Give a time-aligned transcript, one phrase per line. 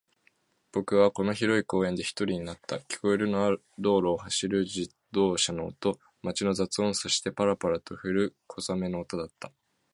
[0.71, 2.77] 僕はこの広い公園で一人になった。
[2.77, 9.51] 聞こえるのは道路を走る自動車の音、街の雑音、そして、パラパラと降る小雨の音だった。